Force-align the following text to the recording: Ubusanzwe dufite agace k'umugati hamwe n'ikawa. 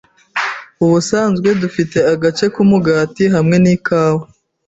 Ubusanzwe 0.85 1.49
dufite 1.61 1.97
agace 2.13 2.45
k'umugati 2.53 3.23
hamwe 3.35 3.55
n'ikawa. 3.63 4.23